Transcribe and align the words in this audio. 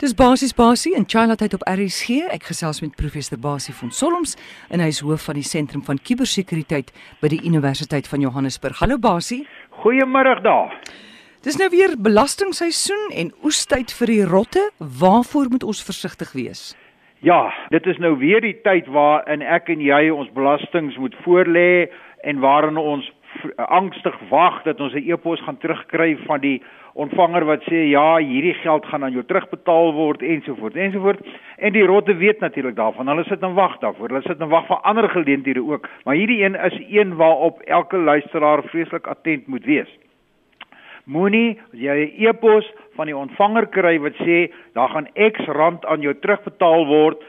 Dis 0.00 0.14
basies 0.16 0.54
basie 0.56 0.94
in 0.96 1.04
Childhood 1.04 1.52
op 1.58 1.64
RSG. 1.68 2.22
Ek 2.32 2.46
gesels 2.48 2.78
met 2.80 2.94
professor 2.96 3.36
Basie 3.36 3.74
van 3.76 3.90
Solms 3.92 4.30
en 4.72 4.80
hy 4.80 4.86
is 4.88 5.02
hoof 5.04 5.26
van 5.28 5.36
die 5.36 5.44
sentrum 5.44 5.82
van 5.84 6.00
kubersekuriteit 6.00 6.88
by 7.20 7.28
die 7.28 7.42
Universiteit 7.44 8.08
van 8.08 8.24
Johannesburg. 8.24 8.80
Hallo 8.80 8.96
Basie. 8.96 9.42
Goeiemôre 9.82 10.38
daar. 10.40 10.72
Dis 11.44 11.60
nou 11.60 11.68
weer 11.68 11.98
belastingseisoen 12.00 13.12
en 13.12 13.34
oestyd 13.44 13.92
vir 14.00 14.14
die 14.14 14.24
rotte. 14.24 14.64
Waarvoor 14.80 15.52
moet 15.52 15.68
ons 15.68 15.84
versigtig 15.84 16.32
wees? 16.32 16.70
Ja, 17.20 17.52
dit 17.68 17.84
is 17.84 18.00
nou 18.00 18.16
weer 18.24 18.40
die 18.40 18.56
tyd 18.64 18.88
waarin 18.88 19.44
ek 19.44 19.68
en 19.68 19.84
jy 19.84 20.06
ons 20.08 20.32
belastings 20.32 20.96
moet 20.96 21.20
voorlê 21.28 21.90
en 22.24 22.40
waarin 22.40 22.80
ons 22.80 23.04
angstig 23.68 24.16
wag 24.32 24.62
dat 24.64 24.80
ons 24.80 24.96
'n 24.96 25.04
e-pos 25.12 25.44
gaan 25.44 25.60
terugkry 25.60 26.16
van 26.24 26.40
die 26.40 26.62
ontvanger 26.94 27.44
wat 27.44 27.62
sê 27.68 27.84
ja, 27.90 28.16
hierdie 28.18 28.54
geld 28.62 28.86
gaan 28.86 29.04
aan 29.04 29.14
jou 29.14 29.24
terugbetaal 29.24 29.92
word 29.94 30.22
ensovoorts 30.22 30.76
ensovoorts. 30.76 31.38
En 31.58 31.72
die 31.72 31.86
rotte 31.86 32.14
weet 32.16 32.40
natuurlik 32.40 32.76
daarvan. 32.76 33.08
Hulle 33.08 33.24
sit 33.24 33.42
en 33.42 33.54
wag 33.54 33.78
daarvoor. 33.78 34.08
Hulle 34.08 34.22
sit 34.26 34.40
en 34.40 34.48
wag 34.48 34.66
vir 34.66 34.82
ander 34.82 35.08
geleenthede 35.08 35.62
ook. 35.62 35.88
Maar 36.04 36.14
hierdie 36.14 36.42
een 36.44 36.54
is 36.54 36.78
een 36.88 37.16
waarop 37.16 37.60
elke 37.60 37.96
luisteraar 37.96 38.62
vreeslik 38.62 39.06
attent 39.06 39.46
moet 39.46 39.64
wees. 39.64 39.98
Moenie 41.04 41.58
jy 41.72 41.96
'n 41.96 42.26
e-pos 42.26 42.72
van 42.94 43.06
die 43.06 43.16
ontvanger 43.16 43.66
kry 43.66 43.98
wat 43.98 44.14
sê 44.14 44.52
daar 44.74 44.88
gaan 44.88 45.08
X 45.14 45.46
rand 45.46 45.86
aan 45.86 46.00
jou 46.00 46.14
terugbetaal 46.14 46.86
word 46.86 47.22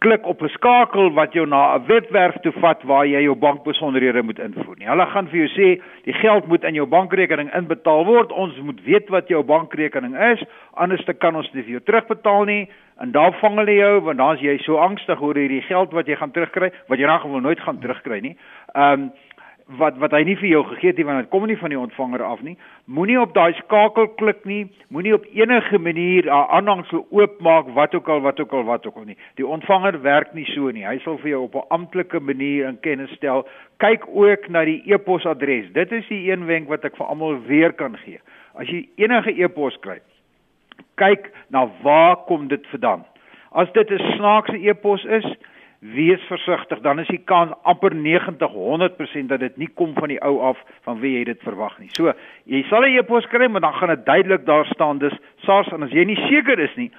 klik 0.00 0.26
op 0.26 0.42
'n 0.42 0.48
skakel 0.48 1.12
wat 1.12 1.32
jou 1.32 1.46
na 1.46 1.76
'n 1.76 1.86
webwerf 1.86 2.36
toe 2.40 2.52
vat 2.52 2.82
waar 2.82 3.06
jy 3.06 3.22
jou 3.22 3.34
bankbesonderhede 3.34 4.22
moet 4.22 4.38
invoer 4.38 4.76
nie. 4.78 4.88
Hulle 4.88 5.06
gaan 5.06 5.28
vir 5.28 5.38
jou 5.38 5.48
sê 5.48 5.82
die 6.04 6.12
geld 6.12 6.46
moet 6.46 6.64
in 6.64 6.74
jou 6.74 6.86
bankrekening 6.86 7.54
inbetaal 7.54 8.04
word. 8.04 8.32
Ons 8.32 8.56
moet 8.60 8.84
weet 8.84 9.08
wat 9.08 9.28
jou 9.28 9.42
bankrekening 9.44 10.16
is, 10.16 10.44
anders 10.74 11.04
te 11.04 11.12
kan 11.12 11.36
ons 11.36 11.50
dit 11.50 11.64
vir 11.64 11.70
jou 11.70 11.82
terugbetaal 11.84 12.44
nie. 12.44 12.68
En 13.00 13.10
daar 13.10 13.32
vang 13.32 13.56
hulle 13.56 13.74
jou 13.74 14.00
want 14.00 14.18
dan 14.18 14.34
is 14.34 14.40
jy 14.40 14.58
so 14.58 14.76
angstig 14.76 15.20
oor 15.20 15.34
hierdie 15.34 15.62
geld 15.62 15.92
wat 15.92 16.06
jy 16.06 16.16
gaan 16.16 16.30
terugkry, 16.30 16.70
wat 16.88 16.98
jy 16.98 17.04
in 17.04 17.20
geval 17.20 17.40
nooit 17.40 17.60
gaan 17.60 17.78
terugkry 17.78 18.20
nie. 18.20 18.36
Ehm 18.74 18.92
um, 18.92 19.12
wat 19.78 19.98
wat 20.02 20.14
hy 20.16 20.22
nie 20.26 20.36
vir 20.40 20.48
jou 20.48 20.62
gegee 20.72 20.90
het 20.90 20.98
nie 20.98 21.06
want 21.06 21.22
dit 21.22 21.30
kom 21.30 21.46
nie 21.46 21.58
van 21.60 21.70
die 21.70 21.78
ontvanger 21.78 22.22
af 22.26 22.40
nie. 22.42 22.56
Moenie 22.90 23.18
op 23.20 23.34
daai 23.34 23.52
skakel 23.60 24.08
klik 24.18 24.42
nie. 24.48 24.64
Moenie 24.88 25.14
op 25.14 25.26
enige 25.34 25.78
manier 25.78 26.26
'n 26.26 26.46
aanhangsel 26.58 27.06
oopmaak 27.10 27.68
wat 27.74 27.94
ook 27.94 28.08
al 28.08 28.20
wat 28.20 28.40
ook 28.40 28.52
al 28.52 28.64
wat 28.64 28.86
ook 28.86 28.96
al 28.96 29.04
nie. 29.04 29.16
Die 29.34 29.46
ontvanger 29.46 30.02
werk 30.02 30.34
nie 30.34 30.44
so 30.44 30.70
nie. 30.70 30.86
Hy 30.86 30.98
sal 30.98 31.18
vir 31.18 31.28
jou 31.28 31.42
op 31.42 31.54
'n 31.54 31.68
amptelike 31.68 32.20
manier 32.20 32.68
in 32.68 32.80
kennis 32.80 33.10
stel. 33.10 33.46
Kyk 33.78 34.04
ook 34.06 34.48
na 34.48 34.64
die 34.64 34.82
e-posadres. 34.86 35.72
Dit 35.72 35.92
is 35.92 36.06
die 36.08 36.30
een 36.30 36.46
wenk 36.46 36.68
wat 36.68 36.84
ek 36.84 36.96
vir 36.96 37.06
almal 37.06 37.40
weer 37.46 37.72
kan 37.72 37.96
gee. 37.96 38.20
As 38.54 38.68
jy 38.68 38.88
enige 38.96 39.42
e-pos 39.42 39.78
kry, 39.80 40.00
kyk 40.96 41.30
na 41.50 41.68
waar 41.82 42.16
kom 42.16 42.48
dit 42.48 42.66
vandaan. 42.66 43.04
As 43.52 43.72
dit 43.72 43.90
'n 43.90 44.14
snaakse 44.16 44.68
e-pos 44.68 45.04
is, 45.04 45.26
wees 45.80 46.20
versigtig 46.28 46.80
dan 46.84 46.98
is 47.00 47.08
die 47.08 47.22
kans 47.24 47.52
amper 47.62 47.94
90 47.96 48.52
100% 48.52 49.30
dat 49.32 49.40
dit 49.40 49.56
nie 49.56 49.68
kom 49.80 49.94
van 49.96 50.12
die 50.12 50.20
ou 50.20 50.40
af 50.44 50.58
van 50.84 51.00
wie 51.00 51.14
jy 51.16 51.24
dit 51.24 51.40
verwag 51.44 51.78
nie. 51.80 51.88
So, 51.96 52.12
jy 52.44 52.62
sal 52.68 52.84
'n 52.84 52.98
e-pos 52.98 53.26
kry, 53.26 53.48
maar 53.48 53.60
dan 53.60 53.72
gaan 53.74 53.88
dit 53.88 54.04
duidelik 54.04 54.44
daar 54.46 54.66
staan 54.66 54.98
dis 54.98 55.16
SARS 55.46 55.72
en 55.72 55.82
as 55.82 55.90
jy 55.90 56.04
nie 56.04 56.20
seker 56.28 56.58
is 56.58 56.76
nie, 56.76 56.90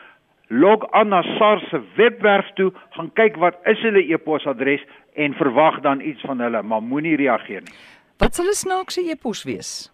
log 0.50 0.92
aan 0.92 1.10
na 1.10 1.22
SARS 1.38 1.70
se 1.70 1.82
webwerf 1.96 2.50
toe, 2.56 2.72
gaan 2.90 3.12
kyk 3.14 3.38
wat 3.38 3.56
is 3.66 3.80
hulle 3.80 4.04
e-posadres 4.14 4.82
en 5.16 5.34
verwag 5.34 5.80
dan 5.82 6.02
iets 6.02 6.22
van 6.22 6.40
hulle, 6.40 6.64
maar 6.64 6.82
moenie 6.82 7.16
reageer 7.16 7.62
nie. 7.62 7.78
Wat 8.18 8.36
sal 8.36 8.46
'n 8.46 8.54
snaakse 8.54 9.02
e-pos 9.02 9.44
wees? 9.44 9.92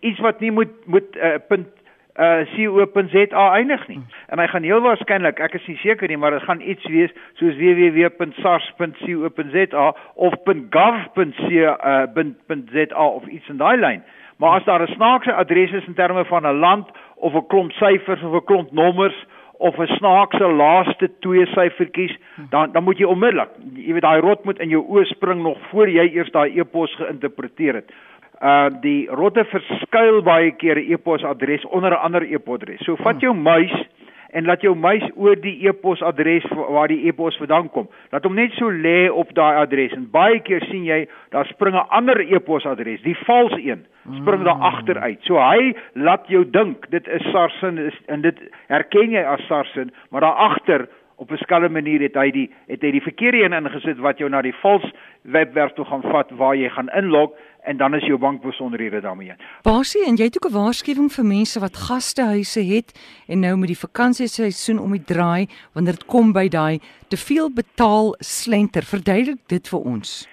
Iets 0.00 0.20
wat 0.20 0.40
nie 0.40 0.50
moet 0.50 0.86
moet 0.86 1.16
uh, 1.16 1.38
punt 1.48 1.68
uh 2.18 2.42
co.za 2.54 3.54
eindig 3.54 3.88
nie. 3.88 4.00
En 4.26 4.38
hy 4.38 4.46
gaan 4.46 4.62
heel 4.62 4.80
waarskynlik, 4.82 5.38
ek 5.38 5.54
is 5.54 5.66
nie 5.70 5.76
seker 5.78 6.08
nie, 6.10 6.18
maar 6.18 6.30
dit 6.34 6.42
gaan 6.42 6.60
iets 6.60 6.86
wees 6.90 7.10
soos 7.38 7.54
www.sars.co.za 7.60 9.94
of 10.14 10.34
.gov.ca 10.44 11.78
uh, 12.10 13.06
of 13.06 13.26
iets 13.26 13.48
in 13.48 13.56
daai 13.62 13.76
lyn. 13.78 14.02
Maar 14.38 14.50
as 14.58 14.64
daar 14.64 14.82
'n 14.82 14.94
snaakse 14.94 15.32
adres 15.32 15.72
is 15.72 15.86
in 15.86 15.94
terme 15.94 16.24
van 16.24 16.46
'n 16.46 16.58
land 16.58 16.90
of 17.16 17.34
'n 17.34 17.46
klomp 17.46 17.72
syfers 17.72 18.22
of 18.22 18.34
'n 18.34 18.44
klomp 18.44 18.72
nommers 18.72 19.26
of 19.58 19.78
'n 19.78 19.86
snaakse 19.86 20.46
laaste 20.46 21.10
twee 21.20 21.46
syfertjies, 21.46 22.16
dan 22.50 22.72
dan 22.72 22.84
moet 22.84 22.98
jy 22.98 23.04
onmiddellik, 23.04 23.48
jy 23.74 23.92
weet 23.92 24.02
daai 24.02 24.20
rot 24.20 24.44
moet 24.44 24.58
in 24.58 24.68
jou 24.68 24.84
oë 24.88 25.04
spring 25.04 25.42
nog 25.42 25.58
voor 25.70 25.88
jy 25.88 26.10
eers 26.14 26.30
daai 26.30 26.58
e-pos 26.58 26.94
geïnterpreteer 26.94 27.74
het 27.74 27.92
uh 28.42 28.70
die 28.80 29.08
rotte 29.10 29.44
verskuil 29.44 30.22
baie 30.22 30.50
keer 30.50 30.78
'n 30.78 30.92
e-posadres 30.92 31.64
onder 31.64 31.90
'n 31.90 32.02
ander 32.06 32.22
e-posadres. 32.22 32.84
So 32.84 32.96
vat 32.96 33.20
jou 33.20 33.34
muis 33.34 33.74
en 34.30 34.44
laat 34.44 34.62
jou 34.62 34.74
muis 34.76 35.04
oor 35.16 35.36
die 35.40 35.56
e-posadres 35.68 36.44
waar 36.52 36.88
die 36.88 37.06
e-pos 37.08 37.36
vandaan 37.40 37.70
kom. 37.72 37.88
Laat 38.12 38.24
hom 38.24 38.34
net 38.34 38.52
so 38.58 38.70
lê 38.70 39.08
op 39.10 39.32
daai 39.34 39.62
adres 39.62 39.92
en 39.96 40.08
baie 40.12 40.40
keer 40.44 40.64
sien 40.68 40.84
jy 40.84 41.06
daar 41.30 41.46
spring 41.46 41.74
'n 41.74 41.88
ander 41.88 42.20
e-posadres, 42.20 43.02
die 43.02 43.16
valse 43.24 43.60
een, 43.62 43.86
spring 44.20 44.44
daar 44.44 44.60
agteruit. 44.60 45.18
So 45.22 45.38
hy 45.38 45.74
laat 45.94 46.28
jou 46.28 46.44
dink 46.44 46.90
dit 46.90 47.08
is 47.08 47.22
Sarsin 47.32 47.92
en 48.08 48.20
dit 48.20 48.38
herken 48.68 49.10
jy 49.10 49.24
as 49.24 49.46
Sarsin, 49.46 49.90
maar 50.10 50.20
daar 50.20 50.38
agter 50.50 50.88
op 51.18 51.30
'n 51.30 51.36
skelm 51.36 51.72
manier 51.72 52.00
het 52.00 52.14
hy 52.14 52.30
die 52.30 52.50
het 52.66 52.82
hy 52.82 52.90
die 52.90 53.02
verkeerde 53.02 53.42
een 53.42 53.52
ingesit 53.52 53.98
wat 53.98 54.18
jou 54.18 54.30
na 54.30 54.42
die 54.42 54.54
vals 54.62 54.86
webwerf 55.22 55.72
toe 55.72 55.84
gaan 55.84 56.02
vat 56.02 56.30
waar 56.30 56.56
jy 56.56 56.68
gaan 56.68 56.88
inlog 56.88 57.30
en 57.62 57.76
dan 57.76 57.94
is 57.94 58.04
jou 58.04 58.18
bankbesonderhede 58.18 59.00
daarmee. 59.00 59.32
Basie, 59.62 60.06
en 60.06 60.16
jy 60.16 60.24
het 60.24 60.36
ook 60.36 60.50
'n 60.50 60.54
waarskuwing 60.54 61.12
vir 61.12 61.24
mense 61.24 61.60
wat 61.60 61.76
gastehuise 61.76 62.62
het 62.74 62.92
en 63.26 63.40
nou 63.40 63.56
met 63.56 63.68
die 63.68 63.78
vakansieseisoen 63.78 64.78
om 64.78 64.90
die 64.90 65.04
draai 65.04 65.46
wanneer 65.72 65.92
dit 65.92 66.06
kom 66.06 66.32
by 66.32 66.48
daai 66.48 66.80
te 67.08 67.16
veel 67.16 67.50
betaal 67.52 68.14
slenter. 68.18 68.82
Verduidelik 68.82 69.42
dit 69.46 69.68
vir 69.68 69.80
ons. 69.80 70.28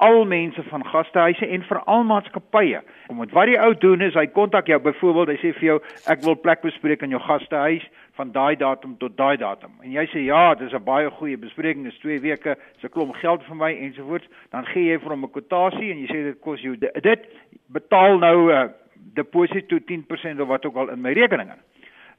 Al 0.00 0.24
mense 0.24 0.62
van 0.70 0.84
gastehuise 0.86 1.44
en 1.44 1.64
vir 1.68 1.78
al 1.92 2.06
maatskappye. 2.08 2.78
Om 3.12 3.18
wat 3.34 3.50
die 3.50 3.58
ou 3.60 3.74
doen 3.82 4.00
is 4.00 4.14
hy 4.16 4.24
kontak 4.32 4.70
jou 4.72 4.78
byvoorbeeld, 4.80 5.34
hy 5.34 5.40
sê 5.42 5.50
vir 5.58 5.66
jou 5.66 5.76
ek 6.08 6.22
wil 6.24 6.38
plek 6.40 6.62
bespreek 6.64 7.04
in 7.04 7.12
jou 7.12 7.20
gastehuis 7.20 7.84
van 8.16 8.32
daai 8.32 8.56
datum 8.56 8.94
tot 9.02 9.12
daai 9.18 9.36
datum. 9.36 9.74
En 9.84 9.92
jy 9.92 10.06
sê 10.08 10.24
ja, 10.24 10.54
dit 10.54 10.66
is 10.68 10.74
'n 10.74 10.84
baie 10.84 11.10
goeie 11.10 11.36
bespreking, 11.36 11.84
dit 11.84 11.92
is 11.92 12.00
2 12.00 12.18
weke, 12.20 12.56
dis 12.56 12.84
'n 12.84 12.94
klomp 12.96 13.14
geld 13.20 13.44
vir 13.44 13.56
my 13.56 13.72
ensovoorts, 13.76 14.28
dan 14.50 14.64
gee 14.72 14.88
jy 14.88 14.98
vir 14.98 15.10
hom 15.10 15.24
'n 15.24 15.30
kwotasie 15.36 15.90
en 15.92 15.98
jy 16.00 16.08
sê 16.08 16.24
dit 16.32 16.40
kos 16.40 16.60
jou 16.60 16.76
dit 16.76 17.20
betaal 17.68 18.18
nou 18.18 18.48
'n 18.48 18.56
uh, 18.56 18.68
deposito 19.14 19.78
to 19.78 19.84
10% 19.84 20.40
of 20.40 20.48
wat 20.48 20.64
ook 20.64 20.76
al 20.76 20.90
in 20.90 21.00
my 21.02 21.12
rekening 21.12 21.50
in. 21.50 21.60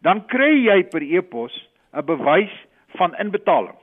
Dan 0.01 0.25
kry 0.27 0.53
jy 0.69 0.83
per 0.83 1.01
e-pos 1.01 1.53
'n 1.93 2.05
bewys 2.05 2.53
van 2.95 3.15
inbetaling 3.17 3.80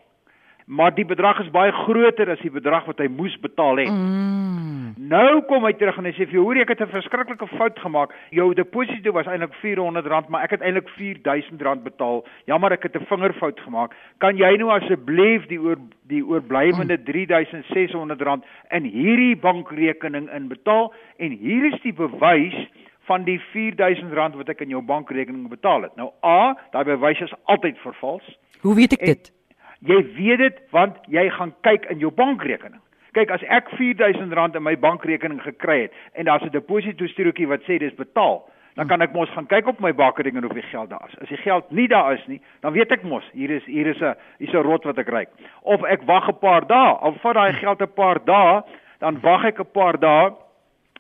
maar 0.69 0.95
die 0.95 1.07
bedrag 1.09 1.41
is 1.41 1.51
baie 1.51 1.73
groter 1.73 2.29
as 2.31 2.41
die 2.45 2.53
bedrag 2.53 2.85
wat 2.85 2.99
hy 3.01 3.09
moes 3.09 3.37
betaal 3.41 3.81
het. 3.81 3.89
Mm. 3.89 4.95
Nou 5.09 5.41
kom 5.49 5.65
hy 5.65 5.71
terug 5.79 5.97
en 6.01 6.05
hy 6.05 6.13
sê 6.13 6.27
vir 6.27 6.37
jou, 6.37 6.43
hoor 6.45 6.59
ek 6.61 6.73
het 6.75 6.81
'n 6.85 6.93
verskriklike 6.93 7.47
fout 7.57 7.79
gemaak. 7.81 8.11
Jou 8.31 8.53
deposito 8.55 9.13
was 9.13 9.27
eintlik 9.27 9.55
R400, 9.63 10.29
maar 10.29 10.43
ek 10.45 10.51
het 10.51 10.61
eintlik 10.61 10.89
R4000 10.91 11.83
betaal. 11.83 12.25
Jammer, 12.45 12.73
ek 12.73 12.83
het 12.83 12.97
'n 12.97 13.07
vingerfout 13.07 13.61
gemaak. 13.61 13.95
Kan 14.19 14.37
jy 14.37 14.57
nou 14.57 14.69
asseblief 14.71 15.47
die 15.47 15.61
oor 15.61 15.77
die 16.09 16.23
oorblywende 16.23 16.99
R3600 16.99 18.45
in 18.71 18.85
hierdie 18.85 19.37
bankrekening 19.37 20.29
inbetaal 20.29 20.93
en 21.17 21.31
hier 21.31 21.73
is 21.73 21.81
die 21.83 21.93
bewys 21.93 22.69
van 23.07 23.25
die 23.25 23.41
R4000 23.41 24.37
wat 24.37 24.49
ek 24.49 24.61
in 24.61 24.69
jou 24.69 24.83
bankrekening 24.83 25.49
betaal 25.49 25.83
het. 25.83 25.97
Nou 25.97 26.13
A, 26.23 26.55
daai 26.73 26.85
bewys 26.85 27.21
is 27.21 27.35
altyd 27.45 27.79
vervals. 27.79 28.39
Hoe 28.61 28.75
weet 28.75 28.93
ek 28.93 29.01
en, 29.01 29.07
dit? 29.07 29.38
Jy 29.87 30.03
weet 30.17 30.39
dit 30.39 30.61
want 30.75 30.97
jy 31.07 31.29
gaan 31.31 31.55
kyk 31.63 31.85
in 31.93 31.99
jou 32.03 32.11
bankrekening. 32.11 32.81
Kyk, 33.15 33.31
as 33.31 33.43
ek 33.47 33.71
R4000 33.77 34.57
in 34.59 34.63
my 34.63 34.75
bankrekening 34.77 35.41
gekry 35.43 35.81
het 35.87 35.93
en 36.15 36.25
daar's 36.27 36.43
'n 36.43 36.51
deposito 36.51 37.07
strokie 37.07 37.47
wat 37.49 37.63
sê 37.63 37.79
dis 37.79 37.95
betaal, 37.95 38.43
dan 38.75 38.87
kan 38.87 39.03
ek 39.03 39.13
mos 39.13 39.31
gaan 39.31 39.47
kyk 39.47 39.67
op 39.67 39.81
my 39.81 39.93
bankrekening 39.93 40.45
of 40.45 40.53
die 40.53 40.63
geld 40.63 40.91
daar 40.91 41.09
is. 41.09 41.19
As 41.21 41.29
die 41.29 41.37
geld 41.37 41.71
nie 41.71 41.89
daar 41.89 42.15
is 42.15 42.27
nie, 42.27 42.41
dan 42.61 42.73
weet 42.73 42.93
ek 42.93 43.03
mos 43.03 43.25
hier 43.33 43.51
is 43.51 43.65
hier 43.65 43.87
is 43.87 44.01
'n 44.01 44.15
hier's 44.39 44.55
'n 44.55 44.63
rot 44.63 44.85
wat 44.85 44.99
ek 44.99 45.09
ry. 45.09 45.27
Of 45.63 45.83
ek 45.85 46.03
wag 46.03 46.29
'n 46.29 46.39
paar 46.39 46.67
dae, 46.67 46.95
al 47.01 47.13
vat 47.13 47.35
daai 47.35 47.53
geld 47.53 47.81
'n 47.83 47.93
paar 47.95 48.25
dae, 48.25 48.63
dan 48.99 49.21
wag 49.21 49.45
ek 49.45 49.61
'n 49.61 49.73
paar 49.73 49.99
dae 49.99 50.33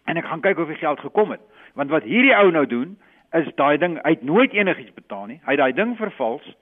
en 0.06 0.16
ek 0.16 0.24
gaan 0.24 0.40
kyk 0.40 0.58
of 0.58 0.68
die 0.68 0.76
geld 0.76 1.00
gekom 1.00 1.30
het. 1.30 1.40
Want 1.74 1.90
wat 1.90 2.02
hierdie 2.02 2.34
ou 2.34 2.50
nou 2.50 2.66
doen, 2.66 2.98
is 3.32 3.54
daai 3.54 3.78
ding, 3.78 3.98
hy 4.02 4.10
het 4.10 4.22
nooit 4.22 4.52
enigiets 4.52 4.94
betaal 4.94 5.26
nie. 5.26 5.40
Hy 5.44 5.50
het 5.50 5.58
daai 5.58 5.72
ding 5.72 5.96
vervals 5.96 6.56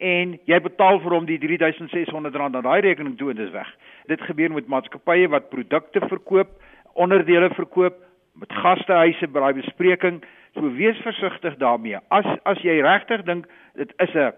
en 0.00 0.38
jy 0.48 0.58
betaal 0.64 1.00
vir 1.04 1.14
hom 1.14 1.26
die 1.28 1.38
R3600 1.38 2.52
na 2.52 2.62
daai 2.64 2.80
rekening 2.80 3.16
toe 3.20 3.30
en 3.30 3.36
dis 3.36 3.52
weg. 3.52 3.68
Dit 4.08 4.22
gebeur 4.24 4.52
met 4.56 4.68
maatskappye 4.72 5.28
wat 5.28 5.50
produkte 5.52 6.00
verkoop, 6.08 6.54
onderdele 6.94 7.50
verkoop, 7.54 7.98
met 8.40 8.52
gastehuise 8.62 9.28
by 9.28 9.44
daai 9.44 9.60
bespreking. 9.60 10.22
So 10.56 10.72
wees 10.78 10.98
versigtig 11.04 11.58
daarmee. 11.60 12.00
As 12.08 12.26
as 12.48 12.62
jy 12.64 12.80
regtig 12.80 13.26
dink 13.28 13.46
dit 13.76 13.92
is 13.98 14.14
'n 14.14 14.32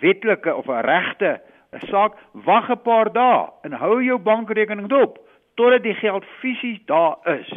wetlike 0.00 0.54
of 0.54 0.66
'n 0.66 0.82
regte 0.86 1.40
saak, 1.90 2.16
wag 2.32 2.70
'n 2.70 2.82
paar 2.82 3.12
dae 3.12 3.48
en 3.64 3.72
hou 3.72 4.02
jou 4.02 4.18
bankrekening 4.18 4.88
dop 4.88 5.18
totdat 5.56 5.82
die 5.82 5.94
geld 5.94 6.24
fisies 6.40 6.80
daar 6.86 7.16
is. 7.24 7.52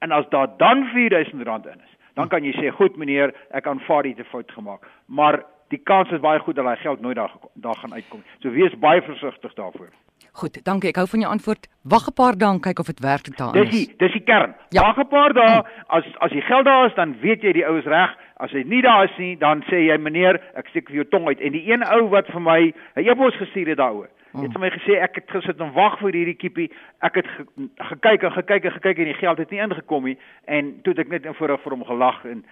En 0.00 0.12
as 0.12 0.28
daar 0.28 0.48
dan 0.56 0.88
R4000 0.94 1.66
in 1.66 1.80
is, 1.80 1.94
dan 2.14 2.28
kan 2.28 2.44
jy 2.44 2.52
sê, 2.52 2.70
"Goed 2.70 2.96
meneer, 2.96 3.34
ek 3.50 3.66
aanvaar 3.66 4.02
dit 4.02 4.18
'n 4.18 4.24
fout 4.24 4.50
gemaak." 4.52 4.86
Maar 5.06 5.44
die 5.68 5.82
kans 5.82 6.10
is 6.10 6.20
baie 6.20 6.40
goed 6.40 6.56
dat 6.56 6.66
hy 6.66 6.76
geld 6.76 7.00
nooit 7.00 7.16
daar 7.16 7.32
daar 7.54 7.76
gaan 7.76 7.94
uitkom. 7.94 8.22
So 8.40 8.50
wees 8.50 8.78
baie 8.78 9.02
versigtig 9.02 9.54
daarvoor. 9.54 9.90
Goed, 10.36 10.64
dankie. 10.64 10.90
Ek 10.92 10.98
hou 11.00 11.06
van 11.08 11.22
jou 11.24 11.30
antwoord. 11.32 11.68
Wag 11.82 12.08
'n 12.08 12.12
paar 12.12 12.36
dae 12.36 12.52
en 12.52 12.60
kyk 12.60 12.78
of 12.78 12.86
dit 12.86 13.00
werklik 13.00 13.36
daar 13.36 13.56
is. 13.56 13.70
Dis 13.70 13.70
die 13.70 13.96
dis 13.96 14.12
die 14.12 14.24
kern. 14.24 14.54
Ja. 14.68 14.82
Wag 14.82 14.98
'n 14.98 15.08
paar 15.08 15.32
dae. 15.32 15.64
As 15.86 16.04
as 16.18 16.30
die 16.30 16.42
geld 16.42 16.64
daar 16.64 16.86
is, 16.86 16.94
dan 16.94 17.16
weet 17.20 17.42
jy 17.42 17.52
die 17.52 17.66
ou 17.66 17.78
is 17.78 17.84
reg. 17.84 18.16
As 18.36 18.50
hy 18.50 18.62
nie 18.62 18.82
daar 18.82 19.04
is 19.04 19.16
nie, 19.18 19.36
dan 19.38 19.62
sê 19.62 19.86
jy 19.86 19.96
meneer, 19.96 20.40
ek 20.54 20.68
steek 20.68 20.88
vir 20.88 20.94
jou 20.94 21.08
tong 21.08 21.26
uit. 21.26 21.40
En 21.40 21.52
die 21.52 21.72
een 21.72 21.82
ou 21.82 22.08
wat 22.08 22.26
vir 22.26 22.40
my 22.40 22.74
'n 22.96 23.08
e-pos 23.08 23.34
gestuur 23.36 23.68
het 23.68 23.78
daaroor. 23.78 24.08
Hy 24.36 24.42
het 24.42 24.52
vir 24.52 24.60
my 24.60 24.70
gesê 24.70 24.98
ek 25.00 25.14
het 25.14 25.30
gesit 25.30 25.60
en 25.60 25.72
wag 25.72 25.98
vir 25.98 26.12
hierdie 26.12 26.36
kiepie. 26.36 26.70
Ek 27.00 27.14
het 27.14 27.26
ge, 27.26 27.44
gekyk 27.76 28.22
en 28.22 28.32
gekyk 28.32 28.64
en 28.64 28.72
gekyk 28.72 28.98
en 28.98 29.04
die 29.04 29.20
geld 29.20 29.38
het 29.38 29.50
nie 29.50 29.60
ingekom 29.60 30.04
nie 30.04 30.18
en 30.44 30.74
toe 30.82 30.92
het 30.92 31.06
ek 31.06 31.08
net 31.08 31.36
voor 31.36 31.56
vir 31.58 31.72
hom 31.72 31.84
gelag 31.84 32.24
en 32.24 32.44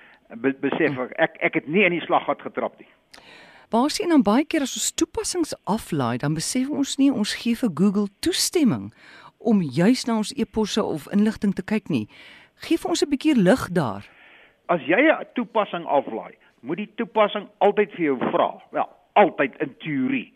besef 0.63 0.99
ek 0.99 1.13
ek, 1.19 1.37
ek 1.41 1.55
het 1.61 1.69
nie 1.69 1.85
in 1.85 1.93
die 1.93 2.01
slaggat 2.07 2.41
getrap 2.41 2.79
nie. 2.79 2.89
Waar 3.71 3.91
sien 3.91 4.09
dan 4.09 4.23
baie 4.23 4.45
keer 4.45 4.63
as 4.63 4.77
ons 4.79 4.93
toepassings 4.95 5.55
aflaai, 5.65 6.19
dan 6.19 6.35
besef 6.35 6.69
ons 6.71 6.97
nie 6.97 7.11
ons 7.13 7.35
gee 7.35 7.57
vir 7.57 7.71
Google 7.75 8.09
toestemming 8.21 8.93
om 9.39 9.63
juis 9.63 10.05
na 10.07 10.17
ons 10.17 10.33
e-posse 10.37 10.83
of 10.83 11.09
inligting 11.13 11.55
te 11.55 11.63
kyk 11.63 11.89
nie. 11.89 12.07
Geef 12.67 12.85
ons 12.87 13.03
'n 13.03 13.11
bietjie 13.11 13.35
lig 13.35 13.69
daar. 13.73 14.05
As 14.69 14.81
jy 14.87 15.01
'n 15.11 15.27
toepassing 15.35 15.85
aflaai, 15.87 16.35
moet 16.61 16.77
die 16.77 16.93
toepassing 16.97 17.49
altyd 17.59 17.91
vir 17.93 18.05
jou 18.05 18.19
vra. 18.19 18.63
Wel, 18.71 18.89
altyd 19.13 19.53
in 19.61 19.75
teorie. 19.79 20.33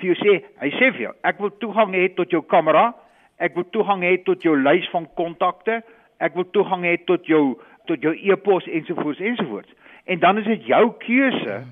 Vir 0.00 0.14
jou 0.14 0.16
sê, 0.24 0.44
hy 0.60 0.70
sê 0.70 0.92
vir 0.92 1.00
jou, 1.00 1.14
ek 1.24 1.38
wil 1.38 1.50
toegang 1.50 1.92
hê 1.92 2.14
tot 2.14 2.30
jou 2.30 2.42
kamera, 2.42 2.94
ek 3.38 3.54
wil 3.54 3.64
toegang 3.64 4.02
hê 4.02 4.22
tot 4.24 4.42
jou 4.42 4.56
lys 4.56 4.88
van 4.92 5.06
kontakte, 5.14 5.82
ek 6.20 6.34
wil 6.34 6.44
toegang 6.44 6.84
hê 6.84 6.96
tot 7.06 7.26
jou 7.26 7.58
tot 7.86 8.02
jou 8.02 8.12
e-pos 8.14 8.66
ensovoorts 8.66 9.20
ensovoorts. 9.20 9.72
En 10.04 10.18
dan 10.18 10.38
is 10.38 10.44
dit 10.44 10.66
jou 10.66 10.92
keuse 10.98 11.64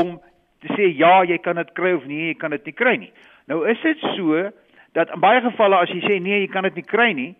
om 0.00 0.18
te 0.64 0.74
sê 0.74 0.90
ja, 0.98 1.22
jy 1.28 1.38
kan 1.44 1.60
dit 1.60 1.72
kry 1.78 1.94
of 1.96 2.04
nee, 2.10 2.32
jy 2.32 2.36
kan 2.40 2.54
dit 2.56 2.70
nie 2.70 2.76
kry 2.76 2.96
nie. 3.00 3.12
Nou 3.50 3.62
is 3.70 3.80
dit 3.84 4.04
so 4.16 4.42
dat 4.96 5.10
in 5.14 5.22
baie 5.22 5.42
gevalle 5.44 5.80
as 5.82 5.92
jy 5.92 6.00
sê 6.04 6.20
nee, 6.22 6.44
jy 6.44 6.50
kan 6.52 6.66
dit 6.68 6.80
nie 6.80 6.86
kry 6.86 7.10
nie, 7.16 7.32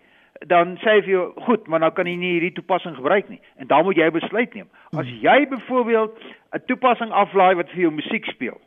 dan 0.51 0.77
sê 0.83 0.99
jy 0.99 1.05
vir 1.07 1.13
jou, 1.15 1.25
goed, 1.47 1.67
maar 1.71 1.83
nou 1.85 1.91
kan 1.95 2.09
jy 2.11 2.17
nie 2.21 2.33
hierdie 2.35 2.55
toepassing 2.57 2.97
gebruik 2.99 3.31
nie. 3.33 3.41
En 3.63 3.71
dan 3.71 3.85
moet 3.87 3.99
jy 3.99 4.11
besluit 4.15 4.55
neem. 4.55 4.69
As 4.93 5.07
hmm. 5.07 5.21
jy 5.25 5.39
byvoorbeeld 5.53 6.25
'n 6.55 6.65
toepassing 6.69 7.13
aflaai 7.13 7.55
wat 7.61 7.71
vir 7.73 7.87
jou 7.87 7.93
musiek 7.95 8.27
speel 8.31 8.61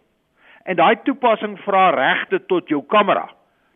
en 0.67 0.75
daai 0.75 0.99
toepassing 1.07 1.55
vra 1.63 1.89
regte 1.95 2.41
tot 2.51 2.67
jou 2.67 2.81
kamera, 2.91 3.29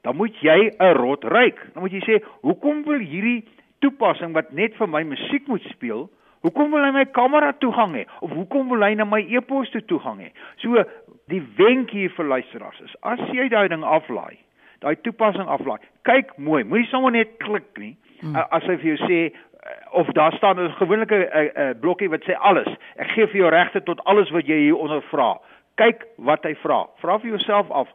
dan 0.03 0.15
moet 0.15 0.35
jy 0.43 0.71
'n 0.79 0.93
rot 0.97 1.23
ryk. 1.23 1.59
Dan 1.73 1.83
moet 1.83 1.91
jy 1.91 2.01
sê, 2.03 2.23
"Hoekom 2.41 2.83
wil 2.83 2.99
hierdie 2.99 3.43
toepassing 3.79 4.33
wat 4.33 4.51
net 4.51 4.75
vir 4.75 4.87
my 4.87 5.03
musiek 5.03 5.47
moet 5.47 5.63
speel, 5.69 6.09
Hoekom 6.41 6.71
wil 6.73 6.85
hy 6.85 6.91
my 6.95 7.03
kamera 7.13 7.51
toegang 7.61 7.93
hê 7.99 8.07
of 8.25 8.31
hoekom 8.33 8.71
wil 8.73 8.81
hy 8.81 8.95
na 8.97 9.05
my 9.05 9.21
e-pos 9.29 9.69
toe 9.73 9.83
toegang 9.85 10.23
hê? 10.23 10.31
So 10.63 10.81
die 11.29 11.41
wenk 11.59 11.93
hier 11.93 12.09
vir 12.15 12.29
luisteraars 12.31 12.81
is 12.81 12.95
as 13.05 13.21
jy 13.29 13.45
daai 13.53 13.67
ding 13.69 13.85
aflaai, 13.85 14.39
daai 14.81 14.95
toepassing 15.05 15.45
aflaai, 15.45 15.77
kyk 16.09 16.33
mooi, 16.41 16.63
moenie 16.65 16.89
sommer 16.89 17.13
net 17.13 17.37
klik 17.43 17.69
nie. 17.77 17.93
Hmm. 18.23 18.39
As 18.49 18.65
hy 18.65 18.79
vir 18.81 18.93
jou 18.93 18.99
sê 19.03 19.19
eh, 19.29 19.75
of 19.97 20.09
daar 20.17 20.33
staan 20.37 20.57
'n 20.59 20.73
gewone 20.81 21.05
uh, 21.05 21.21
uh, 21.21 21.73
blokkie 21.77 22.09
wat 22.09 22.25
sê 22.25 22.33
alles. 22.37 22.69
Ek 22.97 23.13
gee 23.13 23.27
vir 23.27 23.41
jou 23.45 23.49
regte 23.49 23.83
tot 23.85 24.01
alles 24.05 24.29
wat 24.33 24.49
jy 24.49 24.57
hier 24.65 24.77
onder 24.77 25.01
vra. 25.13 25.37
Kyk 25.77 26.05
wat 26.17 26.43
hy 26.43 26.55
vra. 26.65 26.87
Vra 27.01 27.19
vir 27.19 27.37
jouself 27.37 27.69
af 27.71 27.87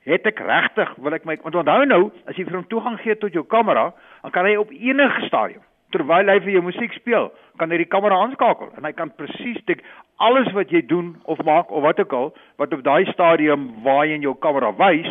Het 0.00 0.26
ek 0.26 0.38
regtig 0.38 0.94
wil 0.96 1.12
ek 1.12 1.24
my 1.24 1.36
want 1.42 1.54
onthou 1.54 1.84
nou 1.84 2.10
as 2.24 2.36
jy 2.36 2.44
vir 2.44 2.56
hom 2.56 2.68
toegang 2.70 2.96
gee 3.02 3.14
tot 3.20 3.32
jou 3.32 3.44
kamera, 3.44 3.92
dan 4.22 4.30
kan 4.30 4.46
hy 4.46 4.56
op 4.56 4.70
enige 4.70 5.26
stadium 5.26 5.60
terwyl 5.94 6.30
hy 6.30 6.38
vir 6.44 6.54
jou 6.56 6.62
musiek 6.64 6.92
speel, 6.96 7.30
kan 7.58 7.72
hy 7.72 7.80
die 7.82 7.90
kamera 7.90 8.18
aanskakel 8.24 8.70
en 8.78 8.86
hy 8.86 8.92
kan 8.96 9.12
presies 9.18 9.58
dik 9.68 9.82
alles 10.22 10.50
wat 10.56 10.72
jy 10.72 10.82
doen 10.86 11.14
of 11.30 11.42
maak 11.46 11.72
of 11.72 11.84
wat 11.86 12.00
ook 12.00 12.14
al 12.16 12.30
wat 12.62 12.74
op 12.76 12.84
daai 12.86 13.04
stadium 13.12 13.68
waar 13.84 14.06
jy 14.06 14.20
in 14.20 14.26
jou 14.28 14.36
kamera 14.38 14.72
wys, 14.78 15.08